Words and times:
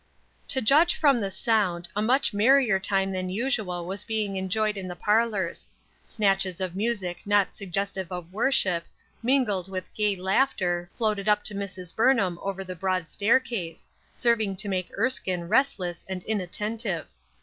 TO 0.47 0.61
judge 0.61 0.95
from 0.95 1.21
the 1.21 1.29
sound, 1.29 1.87
a 1.95 2.01
much 2.01 2.33
merrier 2.33 2.79
time 2.79 3.11
than 3.11 3.29
usual 3.29 3.85
was 3.85 4.03
being 4.03 4.35
enjoyed 4.35 4.75
in 4.75 4.87
the 4.87 4.95
par 4.95 5.27
lors: 5.27 5.69
snatches 6.03 6.59
of 6.59 6.75
music 6.75 7.19
not 7.23 7.55
suggestive 7.55 8.11
of 8.11 8.33
wor 8.33 8.51
ship, 8.51 8.85
mingled 9.21 9.69
with 9.69 9.93
gay 9.93 10.15
laughter, 10.15 10.89
floated 10.95 11.29
up 11.29 11.43
to 11.43 11.53
Mrs. 11.53 11.95
Burnham 11.95 12.39
over 12.41 12.63
the 12.63 12.75
broad 12.75 13.09
staircase, 13.09 13.87
serving 14.15 14.55
to 14.55 14.67
make 14.69 14.89
Erskine 14.97 15.43
restless 15.47 16.03
and 16.09 16.23
inattentive. 16.23 17.05